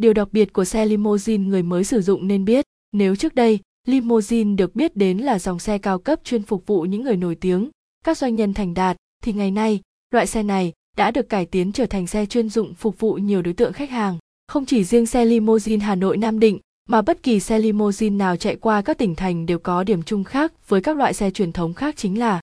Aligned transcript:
điều 0.00 0.12
đặc 0.12 0.28
biệt 0.32 0.52
của 0.52 0.64
xe 0.64 0.86
limousine 0.86 1.46
người 1.46 1.62
mới 1.62 1.84
sử 1.84 2.00
dụng 2.00 2.28
nên 2.28 2.44
biết, 2.44 2.64
nếu 2.92 3.16
trước 3.16 3.34
đây, 3.34 3.58
limousine 3.86 4.56
được 4.56 4.74
biết 4.74 4.96
đến 4.96 5.18
là 5.18 5.38
dòng 5.38 5.58
xe 5.58 5.78
cao 5.78 5.98
cấp 5.98 6.20
chuyên 6.24 6.42
phục 6.42 6.66
vụ 6.66 6.82
những 6.82 7.04
người 7.04 7.16
nổi 7.16 7.34
tiếng, 7.34 7.70
các 8.04 8.18
doanh 8.18 8.34
nhân 8.34 8.54
thành 8.54 8.74
đạt, 8.74 8.96
thì 9.22 9.32
ngày 9.32 9.50
nay, 9.50 9.80
loại 10.10 10.26
xe 10.26 10.42
này 10.42 10.72
đã 10.96 11.10
được 11.10 11.28
cải 11.28 11.46
tiến 11.46 11.72
trở 11.72 11.86
thành 11.86 12.06
xe 12.06 12.26
chuyên 12.26 12.48
dụng 12.48 12.74
phục 12.74 12.98
vụ 12.98 13.14
nhiều 13.14 13.42
đối 13.42 13.54
tượng 13.54 13.72
khách 13.72 13.90
hàng. 13.90 14.18
Không 14.48 14.66
chỉ 14.66 14.84
riêng 14.84 15.06
xe 15.06 15.24
limousine 15.24 15.84
hà 15.84 15.94
nội, 15.94 16.16
nam 16.16 16.40
định, 16.40 16.58
mà 16.88 17.02
bất 17.02 17.22
kỳ 17.22 17.40
xe 17.40 17.58
limousine 17.58 18.16
nào 18.16 18.36
chạy 18.36 18.56
qua 18.56 18.82
các 18.82 18.98
tỉnh 18.98 19.14
thành 19.14 19.46
đều 19.46 19.58
có 19.58 19.84
điểm 19.84 20.02
chung 20.02 20.24
khác 20.24 20.68
với 20.68 20.80
các 20.80 20.96
loại 20.96 21.14
xe 21.14 21.30
truyền 21.30 21.52
thống 21.52 21.74
khác 21.74 21.94
chính 21.96 22.18
là 22.18 22.40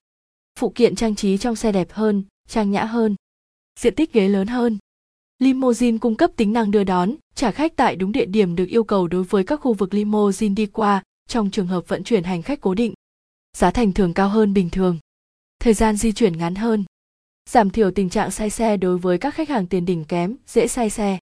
phụ 0.60 0.70
kiện 0.70 0.96
trang 0.96 1.16
trí 1.16 1.38
trong 1.38 1.56
xe 1.56 1.72
đẹp 1.72 1.92
hơn, 1.92 2.24
trang 2.48 2.72
nhã 2.72 2.84
hơn, 2.84 3.16
diện 3.80 3.96
tích 3.96 4.14
ghế 4.14 4.28
lớn 4.28 4.48
hơn. 4.48 4.78
Limousine 5.40 5.98
cung 5.98 6.16
cấp 6.16 6.32
tính 6.36 6.54
năng 6.54 6.72
đưa 6.72 6.84
đón 6.84 7.16
trả 7.38 7.52
khách 7.52 7.76
tại 7.76 7.96
đúng 7.96 8.12
địa 8.12 8.26
điểm 8.26 8.56
được 8.56 8.66
yêu 8.66 8.84
cầu 8.84 9.08
đối 9.08 9.24
với 9.24 9.44
các 9.44 9.62
khu 9.62 9.74
vực 9.74 9.94
limousine 9.94 10.54
đi 10.54 10.66
qua 10.66 11.04
trong 11.28 11.50
trường 11.52 11.68
hợp 11.68 11.88
vận 11.88 12.04
chuyển 12.04 12.24
hành 12.24 12.42
khách 12.42 12.62
cố 12.62 12.74
định. 12.74 12.94
Giá 13.58 13.72
thành 13.72 13.94
thường 13.94 14.14
cao 14.14 14.30
hơn 14.30 14.54
bình 14.54 14.70
thường. 14.70 14.98
Thời 15.60 15.74
gian 15.74 15.98
di 15.98 16.12
chuyển 16.12 16.38
ngắn 16.38 16.56
hơn. 16.56 16.86
Giảm 17.50 17.70
thiểu 17.70 17.92
tình 17.92 18.10
trạng 18.10 18.32
say 18.32 18.50
xe 18.50 18.78
đối 18.78 18.98
với 18.98 19.18
các 19.18 19.36
khách 19.36 19.50
hàng 19.50 19.68
tiền 19.68 19.86
đỉnh 19.86 20.06
kém 20.06 20.36
dễ 20.48 20.68
say 20.68 20.90
xe. 20.90 21.20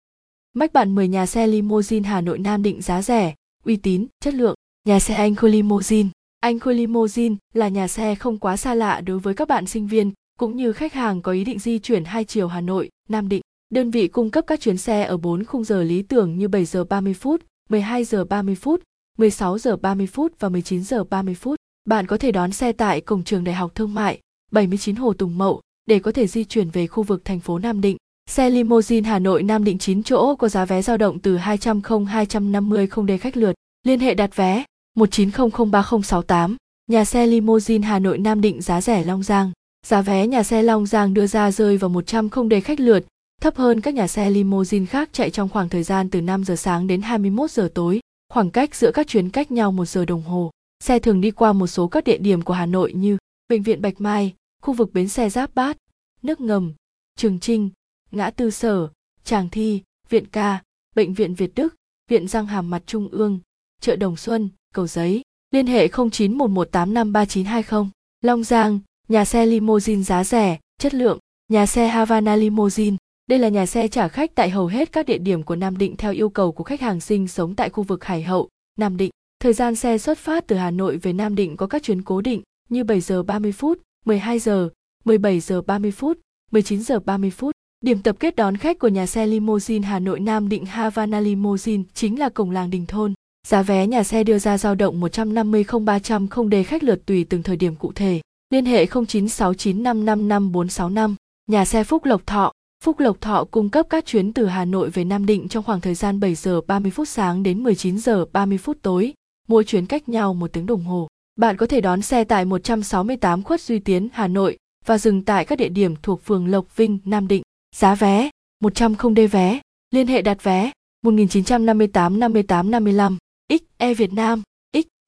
Mách 0.52 0.73
bạn 0.73 0.95
10 0.95 1.09
nhà 1.09 1.27
xe 1.27 1.46
limousine 1.46 2.09
Hà 2.09 2.20
Nội 2.20 2.38
Nam 2.38 2.62
định 2.62 2.82
giá 2.82 3.02
rẻ, 3.02 3.34
uy 3.65 3.76
tín, 3.76 4.06
chất 4.20 4.34
lượng. 4.34 4.54
Nhà 4.84 5.01
xe 5.01 5.15
Anh 5.15 5.34
Khôi 5.34 5.51
Limousine 5.51 6.09
Anh 6.40 6.59
Khôi 6.59 6.74
Limousine 6.74 7.37
là 7.54 7.68
nhà 7.68 7.88
xe 7.88 8.15
không 8.15 8.38
quá 8.38 8.56
xa 8.56 8.74
lạ 8.74 9.01
đối 9.01 9.18
với 9.18 9.34
các 9.34 9.48
bạn 9.48 9.66
sinh 9.66 9.87
viên 9.87 10.12
cũng 10.38 10.56
như 10.56 10.73
khách 10.73 10.92
hàng 10.92 11.23
có 11.23 11.32
ý 11.32 11.45
định 11.45 11.59
di 11.59 11.79
chuyển 11.79 12.04
hai 12.04 12.24
chiều 12.24 12.48
Hà 12.48 12.60
Nội, 12.60 12.88
Nam 13.09 13.29
Định. 13.29 13.42
Đơn 13.72 13.90
vị 13.90 14.08
cung 14.08 14.30
cấp 14.30 14.44
các 14.46 14.60
chuyến 14.60 14.76
xe 14.76 15.02
ở 15.02 15.16
4 15.16 15.44
khung 15.44 15.64
giờ 15.64 15.82
lý 15.82 16.02
tưởng 16.02 16.38
như 16.38 16.48
7 16.48 16.64
giờ 16.64 16.84
30 16.84 17.14
phút, 17.14 17.42
12 17.70 18.04
giờ 18.04 18.24
30 18.24 18.54
phút, 18.54 18.82
16 19.18 19.59
giờ 19.59 19.76
30 19.76 20.06
phút 20.06 20.32
và 20.38 20.48
19 20.48 20.84
giờ 20.84 21.04
30 21.04 21.34
phút. 21.34 21.56
Bạn 21.84 22.06
có 22.06 22.16
thể 22.16 22.32
đón 22.32 22.52
xe 22.52 22.73
tại 22.73 23.01
cổng 23.01 23.24
trường 23.24 23.45
Đại 23.45 23.54
học 23.54 23.74
Thương 23.74 23.95
mại 23.95 24.20
79 24.51 24.96
Hồ 24.96 25.12
Tùng 25.12 25.38
Mậu 25.38 25.60
để 25.87 25.98
có 25.98 26.12
thể 26.12 26.26
di 26.26 26.45
chuyển 26.45 26.70
về 26.70 26.87
khu 26.87 27.02
vực 27.02 27.24
thành 27.24 27.40
phố 27.40 27.59
Nam 27.59 27.80
Định. 27.80 27.96
Xe 28.30 28.51
limousine 28.51 29.09
Hà 29.09 29.18
Nội 29.18 29.42
Nam 29.42 29.64
Định 29.64 29.79
9 29.79 30.02
chỗ 30.02 30.34
có 30.34 30.48
giá 30.48 30.64
vé 30.64 30.82
dao 30.82 30.96
động 30.96 31.18
từ 31.18 31.36
200 31.36 31.82
không 31.82 32.07
250 32.07 32.86
không 32.86 33.07
đề 33.07 33.18
khách 33.18 33.36
lượt. 33.36 33.54
Liên 33.86 34.01
hệ 34.01 34.14
đặt 34.14 34.36
vé 34.36 34.64
19003068. 34.95 36.57
Nhà 36.90 37.04
xe 37.04 37.26
limousine 37.26 37.86
Hà 37.86 37.98
Nội 37.98 38.18
Nam 38.18 38.40
Định 38.40 38.62
giá 38.62 38.80
rẻ 38.80 39.04
Long 39.04 39.23
Giang. 39.23 39.52
Giá 39.86 40.02
vé 40.02 40.26
nhà 40.26 40.42
xe 40.42 40.62
Long 40.62 40.86
Giang 40.86 41.14
đưa 41.14 41.26
ra 41.26 41.51
rơi 41.51 41.76
vào 41.76 41.88
100 41.88 42.29
không 42.29 42.48
đề 42.48 42.60
khách 42.60 42.80
lượt, 42.80 43.04
thấp 43.43 43.57
hơn 43.57 43.80
các 43.80 43.95
nhà 43.95 44.09
xe 44.09 44.30
limousine 44.30 44.87
khác 44.87 45.09
chạy 45.12 45.30
trong 45.30 45.48
khoảng 45.48 45.68
thời 45.68 45.82
gian 45.82 46.10
từ 46.10 46.21
5 46.21 46.45
giờ 46.45 46.57
sáng 46.57 46.87
đến 46.87 47.02
21 47.02 47.51
giờ 47.51 47.71
tối. 47.74 48.01
Khoảng 48.29 48.51
cách 48.51 48.74
giữa 48.74 48.90
các 48.95 49.07
chuyến 49.07 49.30
cách 49.30 49.51
nhau 49.51 49.73
một 49.73 49.85
giờ 49.85 50.04
đồng 50.04 50.23
hồ. 50.23 50.51
Xe 50.85 50.98
thường 50.98 51.21
đi 51.21 51.30
qua 51.30 51.52
một 51.52 51.66
số 51.66 51.88
các 51.88 52.04
địa 52.04 52.18
điểm 52.18 52.43
của 52.43 52.54
Hà 52.54 52.66
Nội 52.66 52.93
như 52.93 53.16
Bệnh 53.48 53.63
viện 53.63 53.82
Bạch 53.82 54.01
Mai, 54.01 54.35
khu 54.63 54.74
vực 54.74 54.93
bến 54.93 55.09
xe 55.09 55.30
Giáp 55.30 55.54
Bát, 55.54 55.76
nước 56.23 56.40
ngầm, 56.40 56.73
Trường 57.16 57.40
Trinh, 57.40 57.70
ngã 58.10 58.30
tư 58.30 58.51
sở, 58.51 58.88
tràng 59.24 59.48
thi, 59.48 59.82
viện 60.09 60.26
ca, 60.26 60.63
bệnh 60.96 61.15
viện 61.15 61.35
Việt 61.35 61.54
Đức, 61.54 61.74
viện 62.10 62.29
răng 62.29 62.46
hàm 62.46 62.70
mặt 62.70 62.82
Trung 62.87 63.09
ương, 63.09 63.40
chợ 63.80 63.96
Đồng 63.96 64.16
Xuân, 64.16 64.48
Cầu 64.75 64.87
Giấy. 64.87 65.22
Liên 65.50 65.66
hệ 65.66 65.88
0911853920. 65.88 67.88
Long 68.20 68.44
Giang, 68.44 68.81
nhà 69.09 69.25
xe 69.25 69.47
limousine 69.47 70.03
giá 70.03 70.25
rẻ, 70.25 70.59
chất 70.78 70.94
lượng, 70.94 71.19
nhà 71.48 71.66
xe 71.66 71.88
Havana 71.88 72.37
Limousine. 72.37 72.97
Đây 73.26 73.38
là 73.38 73.48
nhà 73.48 73.66
xe 73.66 73.88
trả 73.88 74.09
khách 74.09 74.34
tại 74.34 74.50
hầu 74.50 74.66
hết 74.66 74.92
các 74.92 75.06
địa 75.06 75.19
điểm 75.19 75.42
của 75.42 75.56
Nam 75.56 75.78
Định 75.78 75.97
theo 75.97 76.12
yêu 76.12 76.28
cầu 76.28 76.53
của 76.53 76.65
khách 76.65 76.81
hàng 76.81 77.00
sinh 77.00 77.28
sống 77.28 77.54
tại 77.54 77.70
khu 77.70 77.82
vực 77.82 78.04
Hải 78.04 78.22
Hậu, 78.22 78.48
Nam 78.78 78.97
Định. 78.97 79.10
Thời 79.41 79.53
gian 79.53 79.75
xe 79.75 79.98
xuất 79.98 80.19
phát 80.19 80.47
từ 80.47 80.56
Hà 80.56 80.70
Nội 80.70 80.97
về 80.97 81.12
Nam 81.12 81.34
Định 81.34 81.56
có 81.56 81.66
các 81.66 81.82
chuyến 81.82 82.03
cố 82.03 82.20
định 82.20 82.42
như 82.69 82.84
7 82.84 83.00
giờ 83.00 83.22
30 83.22 83.52
phút, 83.52 83.78
12 84.04 84.38
giờ, 84.38 84.69
17 85.04 85.41
giờ 85.41 85.62
30 85.62 85.91
phút, 85.91 86.19
19 86.50 86.82
giờ 86.82 87.00
30 87.00 87.30
phút. 87.30 87.54
Điểm 87.80 88.02
tập 88.02 88.16
kết 88.20 88.36
đón 88.36 88.56
khách 88.56 88.78
của 88.78 88.88
nhà 88.88 89.06
xe 89.06 89.26
limousine 89.26 89.88
Hà 89.88 89.98
Nội 89.98 90.20
Nam 90.20 90.48
Định 90.48 90.64
Havana 90.64 91.20
Limousine 91.20 91.82
chính 91.94 92.18
là 92.18 92.28
cổng 92.28 92.50
làng 92.50 92.70
Đình 92.70 92.86
Thôn. 92.86 93.14
Giá 93.48 93.62
vé 93.62 93.86
nhà 93.86 94.04
xe 94.04 94.24
đưa 94.24 94.38
ra 94.38 94.58
dao 94.58 94.74
động 94.74 95.00
150 95.00 95.64
0300 95.86 96.28
không 96.28 96.50
đề 96.50 96.62
khách 96.62 96.82
lượt 96.82 97.06
tùy 97.06 97.24
từng 97.24 97.42
thời 97.42 97.56
điểm 97.56 97.74
cụ 97.74 97.92
thể. 97.92 98.20
Liên 98.50 98.64
hệ 98.64 98.86
0969555465. 98.86 101.14
Nhà 101.47 101.64
xe 101.64 101.84
Phúc 101.84 102.04
Lộc 102.04 102.26
Thọ. 102.26 102.52
Phúc 102.82 103.00
Lộc 103.00 103.20
Thọ 103.20 103.44
cung 103.50 103.69
cấp 103.69 103.87
các 103.91 104.06
chuyến 104.06 104.32
từ 104.32 104.47
Hà 104.47 104.65
Nội 104.65 104.91
về 104.91 105.04
Nam 105.04 105.26
Định 105.26 105.48
trong 105.48 105.65
khoảng 105.65 105.81
thời 105.81 105.94
gian 105.94 106.20
7 106.20 106.34
giờ 106.34 106.60
30 106.66 106.91
phút 106.91 107.09
sáng 107.09 107.43
đến 107.43 107.62
19 107.62 107.98
giờ 107.98 108.25
30 108.32 108.59
phút 108.59 108.78
tối, 108.82 109.15
mỗi 109.48 109.65
chuyến 109.65 109.87
cách 109.87 110.09
nhau 110.09 110.34
một 110.34 110.53
tiếng 110.53 110.66
đồng 110.66 110.84
hồ. 110.84 111.09
Bạn 111.37 111.56
có 111.56 111.66
thể 111.66 111.81
đón 111.81 112.03
xe 112.03 112.25
tại 112.25 112.44
168 112.44 113.42
Khuất 113.42 113.60
Duy 113.60 113.78
Tiến, 113.78 114.09
Hà 114.12 114.28
Nội 114.28 114.56
và 114.87 114.98
dừng 114.98 115.22
tại 115.22 115.44
các 115.44 115.59
địa 115.59 115.69
điểm 115.69 115.94
thuộc 116.03 116.22
phường 116.25 116.48
Lộc 116.48 116.76
Vinh, 116.76 116.98
Nam 117.04 117.28
Định. 117.28 117.42
Giá 117.76 117.94
vé 117.94 118.31
100 118.60 118.94
không 118.94 119.15
đê 119.15 119.26
vé. 119.26 119.60
Liên 119.91 120.06
hệ 120.06 120.22
đặt 120.22 120.42
vé 120.42 120.71
1958 121.03 122.21
58 122.21 122.71
55. 122.71 123.19
XE 123.48 123.94
Việt 123.94 124.12
Nam 124.12 124.42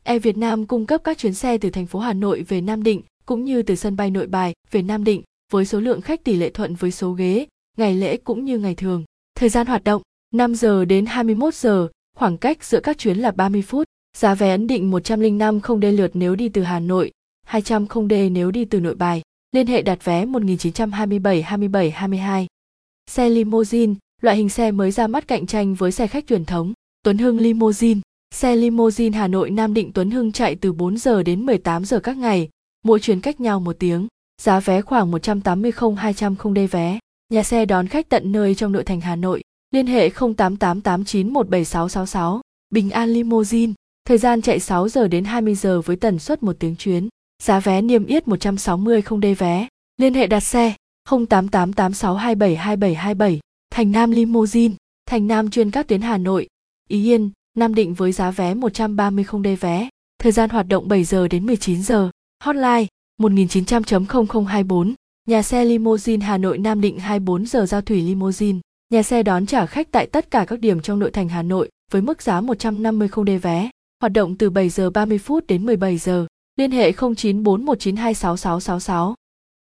XE 0.04 0.18
Việt 0.18 0.36
Nam 0.36 0.66
cung 0.66 0.86
cấp 0.86 1.00
các 1.04 1.18
chuyến 1.18 1.34
xe 1.34 1.58
từ 1.58 1.70
thành 1.70 1.86
phố 1.86 1.98
Hà 1.98 2.12
Nội 2.12 2.44
về 2.48 2.60
Nam 2.60 2.82
Định 2.82 3.02
cũng 3.26 3.44
như 3.44 3.62
từ 3.62 3.74
sân 3.74 3.96
bay 3.96 4.10
Nội 4.10 4.26
Bài 4.26 4.52
về 4.70 4.82
Nam 4.82 5.04
Định 5.04 5.22
với 5.52 5.64
số 5.64 5.80
lượng 5.80 6.00
khách 6.00 6.24
tỷ 6.24 6.36
lệ 6.36 6.50
thuận 6.50 6.74
với 6.74 6.90
số 6.90 7.12
ghế, 7.12 7.46
ngày 7.78 7.94
lễ 7.94 8.16
cũng 8.16 8.44
như 8.44 8.58
ngày 8.58 8.74
thường. 8.74 9.04
Thời 9.34 9.48
gian 9.48 9.66
hoạt 9.66 9.84
động 9.84 10.02
5 10.34 10.54
giờ 10.54 10.84
đến 10.84 11.06
21 11.06 11.54
giờ, 11.54 11.88
khoảng 12.16 12.38
cách 12.38 12.64
giữa 12.64 12.80
các 12.80 12.98
chuyến 12.98 13.18
là 13.18 13.30
30 13.30 13.62
phút. 13.62 13.88
Giá 14.16 14.34
vé 14.34 14.50
ấn 14.50 14.66
định 14.66 14.90
105 14.90 15.60
không 15.60 15.80
đê 15.80 15.92
lượt 15.92 16.10
nếu 16.14 16.34
đi 16.34 16.48
từ 16.48 16.62
Hà 16.62 16.80
Nội, 16.80 17.10
200 17.46 17.86
không 17.86 18.08
đê 18.08 18.28
nếu 18.28 18.50
đi 18.50 18.64
từ 18.64 18.80
Nội 18.80 18.94
Bài. 18.94 19.22
Liên 19.52 19.66
hệ 19.66 19.82
đặt 19.82 20.04
vé 20.04 20.24
1927 20.24 21.42
27 21.42 21.90
22. 21.90 22.46
Xe 23.10 23.28
limousine, 23.28 23.94
loại 24.22 24.36
hình 24.36 24.48
xe 24.48 24.70
mới 24.70 24.90
ra 24.90 25.06
mắt 25.06 25.28
cạnh 25.28 25.46
tranh 25.46 25.74
với 25.74 25.92
xe 25.92 26.06
khách 26.06 26.26
truyền 26.26 26.44
thống. 26.44 26.72
Tuấn 27.02 27.18
Hưng 27.18 27.38
Limousine, 27.38 28.00
xe 28.34 28.56
limousine 28.56 29.18
Hà 29.18 29.28
Nội 29.28 29.50
Nam 29.50 29.74
Định 29.74 29.92
Tuấn 29.92 30.10
Hưng 30.10 30.32
chạy 30.32 30.54
từ 30.54 30.72
4 30.72 30.98
giờ 30.98 31.22
đến 31.22 31.46
18 31.46 31.84
giờ 31.84 32.00
các 32.00 32.16
ngày, 32.16 32.48
mỗi 32.84 33.00
chuyến 33.00 33.20
cách 33.20 33.40
nhau 33.40 33.60
một 33.60 33.76
tiếng. 33.78 34.06
Giá 34.42 34.60
vé 34.60 34.82
khoảng 34.82 35.10
180 35.10 35.72
200 35.96 36.36
không 36.36 36.54
đê 36.54 36.66
vé. 36.66 36.98
Nhà 37.28 37.42
xe 37.42 37.66
đón 37.66 37.86
khách 37.86 38.08
tận 38.08 38.32
nơi 38.32 38.54
trong 38.54 38.72
nội 38.72 38.84
thành 38.84 39.00
Hà 39.00 39.16
Nội. 39.16 39.42
Liên 39.70 39.86
hệ 39.86 40.08
0888917666. 40.08 42.40
Bình 42.70 42.90
An 42.90 43.08
Limousine, 43.08 43.72
thời 44.04 44.18
gian 44.18 44.42
chạy 44.42 44.60
6 44.60 44.88
giờ 44.88 45.08
đến 45.08 45.24
20 45.24 45.54
giờ 45.54 45.80
với 45.80 45.96
tần 45.96 46.18
suất 46.18 46.42
một 46.42 46.56
tiếng 46.58 46.76
chuyến. 46.76 47.08
Giá 47.42 47.60
vé 47.60 47.82
niêm 47.82 48.06
yết 48.06 48.28
160 48.28 49.02
không 49.02 49.20
đê 49.20 49.34
vé. 49.34 49.68
Liên 49.96 50.14
hệ 50.14 50.26
đặt 50.26 50.40
xe 50.40 50.74
088886272727. 51.08 53.38
Thành 53.70 53.92
Nam 53.92 54.10
Limousine, 54.10 54.74
Thành 55.06 55.26
Nam 55.26 55.50
chuyên 55.50 55.70
các 55.70 55.88
tuyến 55.88 56.00
Hà 56.00 56.18
Nội, 56.18 56.46
Ý 56.88 57.04
Yên, 57.04 57.30
Nam 57.58 57.74
Định 57.74 57.94
với 57.94 58.12
giá 58.12 58.30
vé 58.30 58.54
130 58.54 59.24
không 59.24 59.42
đê 59.42 59.56
vé. 59.56 59.88
Thời 60.18 60.32
gian 60.32 60.50
hoạt 60.50 60.68
động 60.68 60.88
7 60.88 61.04
giờ 61.04 61.28
đến 61.28 61.46
19 61.46 61.82
giờ. 61.82 62.10
Hotline 62.44 62.86
1900.0024. 63.20 64.94
Nhà 65.28 65.42
xe 65.42 65.64
limousine 65.64 66.26
Hà 66.26 66.38
Nội 66.38 66.58
Nam 66.58 66.80
Định 66.80 66.98
24 66.98 67.46
giờ 67.46 67.66
giao 67.66 67.80
thủy 67.80 68.02
limousine. 68.02 68.58
Nhà 68.90 69.02
xe 69.02 69.22
đón 69.22 69.46
trả 69.46 69.66
khách 69.66 69.90
tại 69.90 70.06
tất 70.06 70.30
cả 70.30 70.44
các 70.48 70.60
điểm 70.60 70.80
trong 70.80 70.98
nội 70.98 71.10
thành 71.10 71.28
Hà 71.28 71.42
Nội 71.42 71.68
với 71.92 72.02
mức 72.02 72.22
giá 72.22 72.40
150 72.40 73.08
không 73.08 73.24
đê 73.24 73.38
vé. 73.38 73.70
Hoạt 74.00 74.12
động 74.12 74.36
từ 74.36 74.50
7 74.50 74.68
giờ 74.68 74.90
30 74.90 75.18
phút 75.18 75.46
đến 75.46 75.66
17 75.66 75.98
giờ. 75.98 76.26
Liên 76.56 76.70
hệ 76.70 76.92
0941926666. 76.92 79.14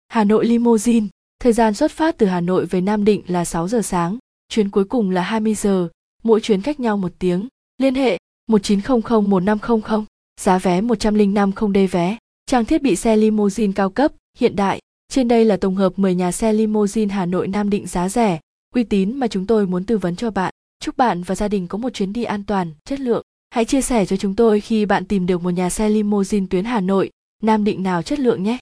Hà 0.08 0.24
Nội 0.24 0.46
Limousine, 0.46 1.08
thời 1.40 1.54
gian 1.54 1.74
xuất 1.74 1.92
phát 1.92 2.18
từ 2.18 2.26
Hà 2.26 2.42
Nội 2.42 2.66
về 2.66 2.82
Nam 2.82 3.06
Định 3.06 3.22
là 3.28 3.46
6 3.46 3.68
giờ 3.68 3.82
sáng, 3.82 4.18
chuyến 4.50 4.70
cuối 4.70 4.86
cùng 4.86 5.12
là 5.12 5.22
20 5.22 5.54
giờ, 5.54 5.88
mỗi 6.24 6.42
chuyến 6.42 6.62
cách 6.62 6.80
nhau 6.80 6.98
một 6.98 7.12
tiếng. 7.20 7.48
Liên 7.78 7.96
hệ 7.96 8.18
19001500, 8.52 10.04
giá 10.42 10.58
vé 10.58 10.82
105 10.82 11.52
không 11.52 11.74
đê 11.74 11.88
vé, 11.88 12.18
trang 12.46 12.66
thiết 12.66 12.82
bị 12.82 12.96
xe 12.96 13.16
limousine 13.16 13.74
cao 13.76 13.90
cấp, 13.90 14.12
hiện 14.38 14.56
đại. 14.56 14.80
Trên 15.10 15.28
đây 15.28 15.46
là 15.46 15.58
tổng 15.58 15.76
hợp 15.76 16.00
10 16.00 16.16
nhà 16.16 16.32
xe 16.32 16.54
limousine 16.54 17.14
Hà 17.14 17.26
Nội 17.26 17.48
Nam 17.48 17.70
Định 17.70 17.88
giá 17.88 18.10
rẻ, 18.10 18.40
uy 18.76 18.84
tín 18.84 19.16
mà 19.16 19.28
chúng 19.28 19.46
tôi 19.46 19.68
muốn 19.68 19.84
tư 19.84 19.98
vấn 19.98 20.16
cho 20.16 20.32
bạn. 20.32 20.54
Chúc 20.80 20.98
bạn 20.98 21.24
và 21.24 21.36
gia 21.36 21.48
đình 21.48 21.68
có 21.68 21.78
một 21.78 21.90
chuyến 21.94 22.14
đi 22.14 22.24
an 22.24 22.44
toàn, 22.44 22.74
chất 22.86 23.00
lượng. 23.00 23.24
Hãy 23.50 23.66
chia 23.66 23.82
sẻ 23.82 24.06
cho 24.06 24.18
chúng 24.18 24.36
tôi 24.36 24.62
khi 24.62 24.86
bạn 24.86 25.06
tìm 25.06 25.26
được 25.26 25.44
một 25.44 25.50
nhà 25.50 25.70
xe 25.70 25.90
limousine 25.90 26.46
tuyến 26.50 26.66
Hà 26.66 26.80
Nội, 26.80 27.10
Nam 27.44 27.64
Định 27.64 27.84
nào 27.84 28.02
chất 28.02 28.20
lượng 28.20 28.44
nhé. 28.44 28.58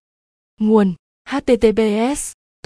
Nguồn 0.60 0.94
HTTPS 1.30 2.32